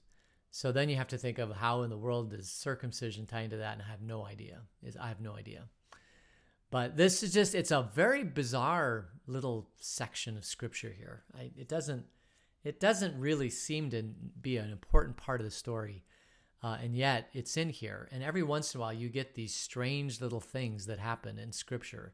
So 0.52 0.72
then 0.72 0.90
you 0.90 0.96
have 0.98 1.08
to 1.10 1.18
think 1.18 1.40
of 1.40 1.52
how 1.52 1.84
in 1.84 1.90
the 1.90 1.98
world 1.98 2.32
does 2.32 2.50
circumcision 2.52 3.26
tie 3.26 3.42
into 3.42 3.58
that? 3.58 3.74
And 3.74 3.82
I 3.82 3.90
have 3.90 4.02
no 4.02 4.26
idea. 4.26 4.62
Is 4.84 4.96
I 4.98 5.08
have 5.08 5.22
no 5.22 5.36
idea. 5.36 5.64
But 6.70 6.98
this 6.98 7.24
is 7.24 7.34
just, 7.34 7.56
it's 7.56 7.72
a 7.72 7.90
very 7.96 8.24
bizarre 8.24 9.08
little 9.26 9.70
section 9.80 10.36
of 10.36 10.44
scripture 10.44 10.94
here. 10.96 11.24
I, 11.34 11.52
it 11.58 11.70
doesn't, 11.70 12.06
it 12.64 12.82
doesn't 12.82 13.18
really 13.18 13.50
seem 13.50 13.90
to 13.92 14.04
be 14.42 14.58
an 14.58 14.72
important 14.72 15.16
part 15.16 15.40
of 15.40 15.46
the 15.46 15.52
story. 15.52 16.04
Uh, 16.64 16.78
and 16.82 16.96
yet 16.96 17.30
it's 17.34 17.56
in 17.56 17.70
here. 17.70 18.10
And 18.12 18.24
every 18.24 18.44
once 18.44 18.74
in 18.74 18.80
a 18.80 18.82
while, 18.82 18.94
you 18.94 19.10
get 19.10 19.36
these 19.36 19.54
strange 19.54 20.22
little 20.22 20.40
things 20.40 20.88
that 20.88 21.00
happen 21.00 21.38
in 21.38 21.52
scripture. 21.52 22.14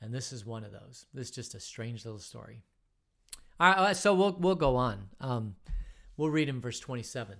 And 0.00 0.12
this 0.12 0.32
is 0.32 0.44
one 0.44 0.64
of 0.64 0.72
those. 0.72 1.06
This 1.14 1.28
is 1.28 1.34
just 1.34 1.54
a 1.54 1.60
strange 1.60 2.04
little 2.04 2.20
story. 2.20 2.62
All 3.58 3.72
right, 3.72 3.96
so 3.96 4.12
we'll, 4.12 4.36
we'll 4.38 4.54
go 4.54 4.76
on. 4.76 5.08
Um, 5.20 5.56
we'll 6.16 6.30
read 6.30 6.48
in 6.48 6.60
verse 6.60 6.80
27. 6.80 7.36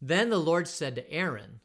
Then 0.00 0.30
the 0.30 0.38
Lord 0.38 0.66
said 0.66 0.94
to 0.94 1.12
Aaron, 1.12 1.60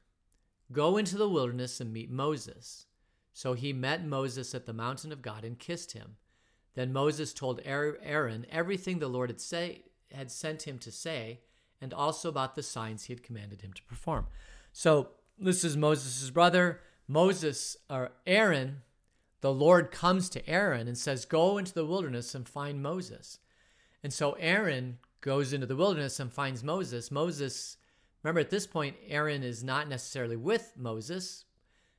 Go 0.71 0.97
into 0.97 1.17
the 1.17 1.29
wilderness 1.29 1.79
and 1.79 1.93
meet 1.93 2.09
Moses. 2.09 2.87
So 3.31 3.53
he 3.53 3.71
met 3.71 4.05
Moses 4.05 4.55
at 4.55 4.65
the 4.65 4.73
mountain 4.73 5.11
of 5.11 5.21
God 5.21 5.45
and 5.45 5.59
kissed 5.59 5.91
him. 5.91 6.15
Then 6.73 6.91
Moses 6.91 7.33
told 7.33 7.61
Aaron 7.63 8.45
everything 8.49 8.99
the 8.99 9.07
Lord 9.07 9.29
had 9.29 9.39
say, 9.39 9.83
had 10.11 10.31
sent 10.31 10.67
him 10.67 10.77
to 10.79 10.91
say, 10.91 11.41
and 11.85 11.93
also 11.93 12.29
about 12.29 12.55
the 12.55 12.63
signs 12.63 13.03
he 13.03 13.13
had 13.13 13.21
commanded 13.21 13.61
him 13.61 13.71
to 13.73 13.83
perform. 13.83 14.25
So 14.73 15.09
this 15.37 15.63
is 15.63 15.77
Moses' 15.77 16.31
brother. 16.31 16.81
Moses, 17.07 17.77
or 17.87 18.11
Aaron, 18.25 18.81
the 19.41 19.53
Lord 19.53 19.91
comes 19.91 20.27
to 20.29 20.49
Aaron 20.49 20.87
and 20.87 20.97
says, 20.97 21.25
Go 21.25 21.59
into 21.59 21.73
the 21.73 21.85
wilderness 21.85 22.33
and 22.33 22.49
find 22.49 22.81
Moses. 22.81 23.37
And 24.03 24.11
so 24.11 24.31
Aaron 24.39 24.97
goes 25.21 25.53
into 25.53 25.67
the 25.67 25.75
wilderness 25.75 26.19
and 26.19 26.33
finds 26.33 26.63
Moses. 26.63 27.11
Moses 27.11 27.77
Remember, 28.25 28.39
at 28.39 28.49
this 28.49 28.65
point, 28.65 28.95
Aaron 29.07 29.43
is 29.43 29.63
not 29.63 29.87
necessarily 29.87 30.35
with 30.35 30.73
Moses. 30.75 31.45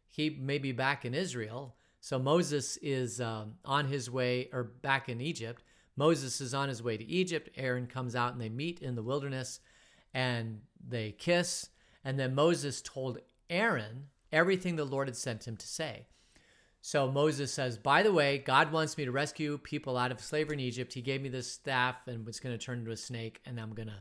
He 0.08 0.28
may 0.28 0.58
be 0.58 0.72
back 0.72 1.04
in 1.04 1.14
Israel. 1.14 1.76
So 2.00 2.18
Moses 2.18 2.78
is 2.78 3.20
um, 3.20 3.54
on 3.64 3.86
his 3.86 4.10
way, 4.10 4.48
or 4.52 4.64
back 4.64 5.08
in 5.08 5.20
Egypt. 5.20 5.62
Moses 5.96 6.40
is 6.40 6.54
on 6.54 6.68
his 6.68 6.82
way 6.82 6.96
to 6.96 7.04
Egypt. 7.04 7.50
Aaron 7.56 7.86
comes 7.86 8.14
out 8.14 8.32
and 8.32 8.40
they 8.40 8.48
meet 8.48 8.80
in 8.80 8.94
the 8.94 9.02
wilderness 9.02 9.60
and 10.12 10.60
they 10.86 11.12
kiss. 11.12 11.70
And 12.04 12.18
then 12.18 12.34
Moses 12.34 12.82
told 12.82 13.18
Aaron 13.48 14.06
everything 14.32 14.76
the 14.76 14.84
Lord 14.84 15.08
had 15.08 15.16
sent 15.16 15.46
him 15.46 15.56
to 15.56 15.66
say. 15.66 16.06
So 16.80 17.10
Moses 17.10 17.52
says, 17.52 17.78
By 17.78 18.02
the 18.02 18.12
way, 18.12 18.38
God 18.38 18.70
wants 18.70 18.96
me 18.96 19.04
to 19.04 19.10
rescue 19.10 19.58
people 19.58 19.96
out 19.96 20.12
of 20.12 20.20
slavery 20.20 20.54
in 20.54 20.60
Egypt. 20.60 20.92
He 20.92 21.02
gave 21.02 21.20
me 21.20 21.28
this 21.28 21.50
staff 21.50 21.96
and 22.06 22.28
it's 22.28 22.38
going 22.38 22.56
to 22.56 22.64
turn 22.64 22.78
into 22.78 22.92
a 22.92 22.96
snake, 22.96 23.40
and 23.44 23.58
I'm 23.58 23.74
going 23.74 23.88
to. 23.88 24.00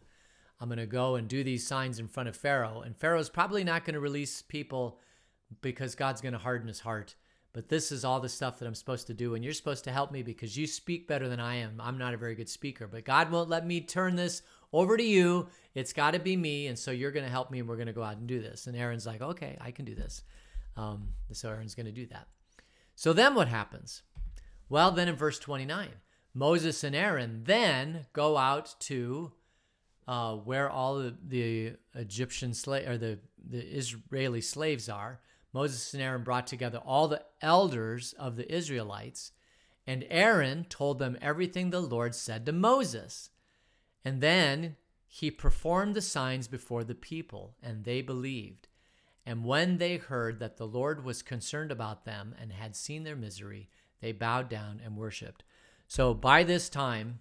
I'm 0.62 0.70
going 0.70 0.80
to 0.80 0.86
go 0.86 1.16
and 1.16 1.28
do 1.28 1.44
these 1.44 1.68
signs 1.68 2.00
in 2.00 2.08
front 2.08 2.30
of 2.30 2.38
Pharaoh. 2.38 2.82
And 2.82 2.96
Pharaoh's 2.96 3.30
probably 3.30 3.66
not 3.66 3.84
going 3.84 3.96
to 3.96 4.00
release 4.00 4.42
people 4.42 5.00
because 5.62 5.96
God's 5.96 6.22
going 6.22 6.32
to 6.32 6.40
harden 6.40 6.70
his 6.70 6.80
heart. 6.80 7.16
But 7.56 7.70
this 7.70 7.90
is 7.90 8.04
all 8.04 8.20
the 8.20 8.28
stuff 8.28 8.60
that 8.60 8.66
I'm 8.66 8.76
supposed 8.76 9.08
to 9.08 9.14
do. 9.14 9.34
And 9.34 9.42
you're 9.42 9.54
supposed 9.54 9.86
to 9.86 9.92
help 9.94 10.12
me 10.12 10.24
because 10.24 10.58
you 10.58 10.68
speak 10.68 11.08
better 11.08 11.30
than 11.30 11.40
I 11.40 11.56
am. 11.56 11.80
I'm 11.80 11.98
not 11.98 12.14
a 12.14 12.18
very 12.18 12.36
good 12.36 12.50
speaker, 12.50 12.86
but 12.86 13.06
God 13.06 13.32
won't 13.32 13.48
let 13.48 13.66
me 13.66 13.80
turn 13.80 14.18
this 14.18 14.42
over 14.74 14.98
to 14.98 15.04
you. 15.04 15.48
It's 15.74 15.94
got 15.94 16.12
to 16.12 16.20
be 16.20 16.36
me. 16.36 16.68
And 16.68 16.78
so 16.78 16.92
you're 16.92 17.12
going 17.12 17.24
to 17.24 17.32
help 17.32 17.52
me 17.52 17.60
and 17.60 17.70
we're 17.70 17.78
going 17.78 17.88
to 17.88 17.94
go 17.94 18.04
out 18.04 18.18
and 18.18 18.28
do 18.28 18.42
this. 18.42 18.68
And 18.68 18.76
Aaron's 18.76 19.06
like, 19.06 19.22
okay, 19.22 19.58
I 19.62 19.72
can 19.72 19.86
do 19.86 19.96
this. 19.96 20.24
Um, 20.76 21.14
so 21.32 21.48
Aaron's 21.48 21.76
going 21.76 21.86
to 21.86 21.94
do 21.94 22.06
that. 22.08 22.28
So 22.94 23.14
then 23.14 23.36
what 23.36 23.48
happens? 23.48 24.04
Well, 24.68 24.92
then 24.92 25.08
in 25.08 25.16
verse 25.16 25.40
29, 25.40 25.88
Moses 26.34 26.84
and 26.84 26.94
Aaron 26.94 27.44
then 27.46 28.08
go 28.12 28.36
out 28.36 28.76
to 28.82 29.32
uh, 30.10 30.36
where 30.36 30.70
all 30.70 30.98
the, 30.98 31.16
the 31.26 31.74
Egyptian 31.94 32.54
slave 32.54 32.90
or 32.90 32.98
the, 32.98 33.20
the 33.50 33.62
Israeli 33.62 34.42
slaves 34.42 34.90
are. 34.90 35.22
Moses 35.56 35.94
and 35.94 36.04
Aaron 36.04 36.22
brought 36.22 36.48
together 36.48 36.80
all 36.80 37.08
the 37.08 37.24
elders 37.42 38.14
of 38.20 38.36
the 38.36 38.54
Israelites, 38.54 39.32
and 39.88 40.06
Aaron 40.10 40.66
told 40.66 41.00
them 41.00 41.18
everything 41.22 41.70
the 41.70 41.80
Lord 41.80 42.14
said 42.14 42.46
to 42.46 42.52
Moses. 42.52 43.30
And 44.04 44.20
then 44.20 44.76
he 45.08 45.32
performed 45.32 45.96
the 45.96 46.02
signs 46.02 46.50
before 46.50 46.84
the 46.84 46.94
people, 46.94 47.56
and 47.64 47.86
they 47.86 48.02
believed. 48.02 48.68
And 49.26 49.46
when 49.46 49.78
they 49.78 49.96
heard 49.96 50.40
that 50.40 50.58
the 50.58 50.68
Lord 50.68 51.06
was 51.06 51.22
concerned 51.22 51.72
about 51.72 52.04
them 52.04 52.36
and 52.38 52.52
had 52.52 52.76
seen 52.76 53.06
their 53.06 53.16
misery, 53.16 53.70
they 54.02 54.12
bowed 54.12 54.50
down 54.50 54.82
and 54.84 54.98
worshiped. 54.98 55.46
So 55.88 56.14
by 56.14 56.44
this 56.44 56.68
time, 56.68 57.20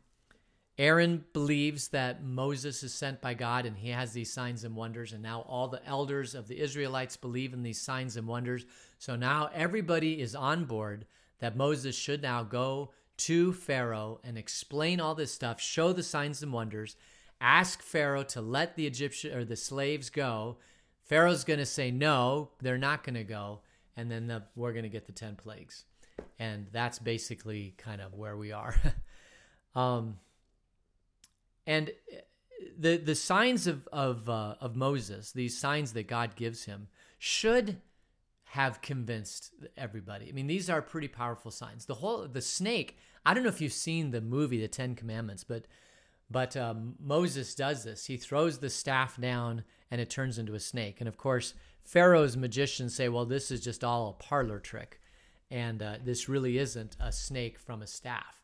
Aaron 0.79 1.25
believes 1.33 1.89
that 1.89 2.25
Moses 2.25 2.83
is 2.83 2.93
sent 2.93 3.21
by 3.21 3.35
God 3.35 3.65
and 3.65 3.77
he 3.77 3.91
has 3.91 4.13
these 4.13 4.33
signs 4.33 4.65
and 4.65 4.75
wonders. 4.75 5.13
And 5.13 5.23
now 5.23 5.43
all 5.43 5.69
the 5.69 5.87
elders 5.87 6.35
of 6.35 6.49
the 6.49 6.59
Israelites 6.59 7.17
believe 7.17 7.53
in 7.53 7.63
these 7.63 7.81
signs 7.81 8.17
and 8.17 8.27
wonders. 8.27 8.67
So 8.99 9.15
now 9.15 9.51
everybody 9.55 10.21
is 10.21 10.35
on 10.35 10.65
board 10.65 11.07
that 11.39 11.57
Moses 11.57 11.95
should 11.95 12.23
now 12.23 12.43
go 12.43 12.91
to 13.19 13.53
Pharaoh 13.53 14.21
and 14.25 14.37
explain 14.37 15.01
all 15.01 15.15
this 15.15 15.33
stuff, 15.33 15.61
show 15.61 15.93
the 15.93 16.03
signs 16.03 16.43
and 16.43 16.53
wonders, 16.53 16.97
ask 17.41 17.81
Pharaoh 17.81 18.25
to 18.25 18.41
let 18.41 18.75
the 18.75 18.87
Egyptian 18.87 19.37
or 19.37 19.45
the 19.45 19.57
slaves 19.57 20.11
go 20.11 20.57
Pharaoh's 21.05 21.45
going 21.45 21.59
to 21.59 21.67
say 21.67 21.91
no, 21.91 22.51
they're 22.61 22.79
not 22.79 23.05
going 23.05 23.15
to 23.15 23.25
go, 23.25 23.61
and 23.97 24.11
then 24.11 24.27
the, 24.27 24.43
we're 24.57 24.73
going 24.73 24.85
to 24.85 24.89
get 24.89 25.07
the 25.07 25.13
10 25.13 25.37
plagues. 25.37 25.85
And 26.39 26.67
that's 26.73 26.99
basically 26.99 27.75
kind 27.77 28.01
of 28.01 28.15
where 28.15 28.37
we 28.37 28.53
are. 28.53 28.75
um, 29.75 30.19
and 31.67 31.91
the 32.79 32.97
the 32.97 33.15
signs 33.15 33.67
of 33.67 33.89
of 33.93 34.29
uh, 34.29 34.57
of 34.61 34.77
Moses, 34.77 35.33
these 35.33 35.59
signs 35.59 35.93
that 35.93 36.09
God 36.09 36.37
gives 36.37 36.65
him, 36.65 36.89
should 37.19 37.81
have 38.45 38.81
convinced 38.81 39.53
everybody. 39.77 40.29
I 40.29 40.33
mean, 40.33 40.47
these 40.47 40.71
are 40.71 40.81
pretty 40.81 41.09
powerful 41.09 41.51
signs. 41.51 41.87
The 41.87 41.95
whole 41.95 42.29
the 42.29 42.41
snake. 42.41 42.99
I 43.27 43.33
don't 43.33 43.43
know 43.43 43.49
if 43.49 43.61
you've 43.61 43.73
seen 43.73 44.11
the 44.11 44.21
movie 44.21 44.61
The 44.61 44.69
Ten 44.69 44.95
Commandments, 44.95 45.45
but 45.45 45.67
but 46.31 46.57
um, 46.57 46.95
Moses 46.99 47.55
does 47.55 47.85
this. 47.85 48.07
He 48.07 48.17
throws 48.17 48.59
the 48.59 48.71
staff 48.71 49.21
down 49.21 49.65
and 49.91 50.01
it 50.01 50.11
turns 50.11 50.39
into 50.39 50.55
a 50.55 50.61
snake. 50.61 50.97
And 51.01 51.09
of 51.09 51.17
course, 51.17 51.55
Pharaoh's 51.85 52.37
magicians 52.37 52.95
say, 52.95 53.09
well, 53.09 53.27
this 53.27 53.51
is 53.51 53.61
just 53.61 53.85
all 53.85 54.09
a 54.09 54.23
parlor 54.23 54.59
trick. 54.59 55.01
And 55.51 55.83
uh, 55.83 55.97
this 56.03 56.29
really 56.29 56.59
isn't 56.59 56.97
a 56.99 57.13
snake 57.13 57.59
from 57.59 57.83
a 57.83 57.87
staff. 57.87 58.43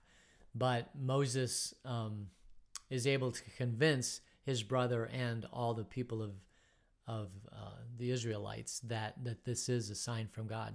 But 0.55 0.90
Moses 0.94 1.75
um, 1.85 2.27
is 2.90 3.07
able 3.07 3.33
to 3.33 3.42
convince 3.57 4.20
his 4.42 4.62
brother 4.62 5.05
and 5.12 5.46
all 5.53 5.72
the 5.72 5.85
people 5.85 6.22
of, 6.22 6.33
of 7.07 7.29
uh, 7.53 7.70
the 7.96 8.11
Israelites 8.11 8.81
that, 8.81 9.22
that 9.24 9.44
this 9.44 9.68
is 9.68 9.88
a 9.88 9.94
sign 9.94 10.26
from 10.26 10.46
God. 10.46 10.74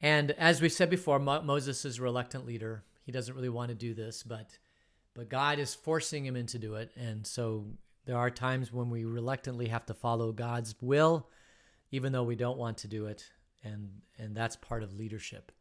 And 0.00 0.30
as 0.32 0.62
we 0.62 0.68
said 0.68 0.88
before, 0.88 1.18
Mo- 1.18 1.42
Moses 1.42 1.84
is 1.84 1.98
a 1.98 2.02
reluctant 2.02 2.46
leader. 2.46 2.84
He 3.04 3.12
doesn't 3.12 3.34
really 3.34 3.48
want 3.48 3.68
to 3.68 3.74
do 3.74 3.92
this, 3.92 4.22
but 4.22 4.58
but 5.14 5.28
God 5.28 5.58
is 5.58 5.74
forcing 5.74 6.24
him 6.24 6.36
into 6.36 6.58
do 6.58 6.76
it. 6.76 6.92
And 6.96 7.26
so 7.26 7.66
there 8.06 8.16
are 8.16 8.30
times 8.30 8.72
when 8.72 8.90
we 8.90 9.04
reluctantly 9.04 9.68
have 9.68 9.84
to 9.86 9.94
follow 9.94 10.32
God's 10.32 10.74
will, 10.80 11.28
even 11.90 12.12
though 12.12 12.22
we 12.22 12.36
don't 12.36 12.58
want 12.58 12.78
to 12.78 12.88
do 12.88 13.06
it. 13.06 13.24
And, 13.62 13.90
and 14.18 14.34
that's 14.34 14.56
part 14.56 14.82
of 14.82 14.94
leadership. 14.94 15.52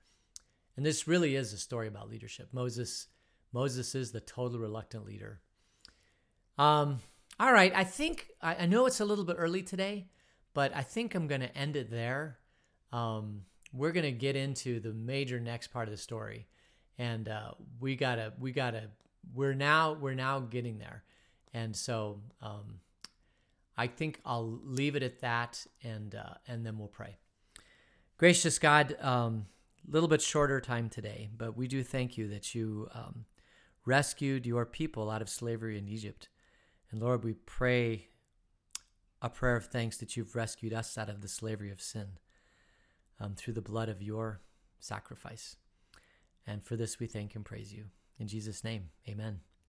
And 0.78 0.86
this 0.86 1.08
really 1.08 1.36
is 1.36 1.52
a 1.52 1.58
story 1.58 1.88
about 1.88 2.10
leadership. 2.10 2.50
Moses, 2.54 3.08
Moses 3.52 3.96
is 3.96 4.12
the 4.12 4.20
total 4.20 4.60
reluctant 4.60 5.06
leader. 5.06 5.42
Um, 6.58 7.00
all 7.40 7.54
right, 7.54 7.72
I 7.74 7.84
think 7.84 8.28
I, 8.42 8.56
I 8.56 8.66
know 8.66 8.86
it's 8.86 9.00
a 9.00 9.06
little 9.06 9.24
bit 9.24 9.38
early 9.40 9.64
today, 9.64 10.08
but 10.54 10.76
I 10.76 10.82
think 10.82 11.16
I'm 11.16 11.28
going 11.28 11.42
to 11.42 11.58
end 11.58 11.76
it 11.76 11.90
there. 11.90 12.38
Um, 12.92 13.44
we're 13.74 13.92
going 13.92 14.06
to 14.06 14.12
get 14.12 14.36
into 14.36 14.80
the 14.80 14.94
major 14.94 15.40
next 15.40 15.68
part 15.68 15.88
of 15.88 15.92
the 15.92 15.98
story, 15.98 16.48
and 16.98 17.30
uh, 17.30 17.52
we 17.80 17.96
gotta 17.96 18.34
we 18.40 18.52
gotta 18.52 18.90
we're 19.34 19.54
now 19.54 19.94
we're 19.94 20.16
now 20.16 20.40
getting 20.40 20.80
there. 20.80 21.04
And 21.54 21.76
so 21.76 22.22
um, 22.42 22.80
I 23.78 23.88
think 23.88 24.20
I'll 24.26 24.60
leave 24.64 24.96
it 24.96 25.04
at 25.04 25.22
that, 25.22 25.66
and 25.84 26.14
uh, 26.14 26.34
and 26.48 26.66
then 26.66 26.78
we'll 26.78 26.88
pray. 26.88 27.18
Gracious 28.18 28.60
God, 28.60 28.98
a 29.00 29.08
um, 29.08 29.46
little 29.88 30.10
bit 30.10 30.22
shorter 30.22 30.60
time 30.60 30.90
today, 30.90 31.30
but 31.36 31.56
we 31.56 31.68
do 31.68 31.84
thank 31.84 32.18
you 32.18 32.28
that 32.28 32.54
you 32.54 32.90
um, 32.94 33.26
rescued 33.90 34.46
your 34.46 34.68
people 34.68 35.10
out 35.10 35.22
of 35.22 35.30
slavery 35.30 35.76
in 35.76 35.88
Egypt. 35.88 36.30
And 36.92 37.02
Lord, 37.02 37.24
we 37.24 37.34
pray 37.34 38.10
a 39.20 39.30
prayer 39.30 39.56
of 39.56 39.66
thanks 39.66 39.98
that 39.98 40.16
you've 40.16 40.36
rescued 40.36 40.74
us 40.74 40.96
out 40.96 41.10
of 41.10 41.22
the 41.22 41.28
slavery 41.28 41.72
of 41.72 41.82
sin 41.82 42.20
um, 43.20 43.34
through 43.34 43.54
the 43.54 43.62
blood 43.62 43.90
of 43.90 44.04
your 44.04 44.42
sacrifice. 44.80 45.56
And 46.46 46.64
for 46.64 46.76
this 46.76 47.00
we 47.00 47.08
thank 47.08 47.34
and 47.34 47.44
praise 47.44 47.74
you. 47.74 47.86
In 48.20 48.28
Jesus' 48.28 48.64
name, 48.64 48.92
amen. 49.08 49.49